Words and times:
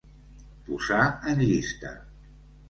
Posar 0.69 1.01
en 1.33 1.37
llista. 1.51 1.93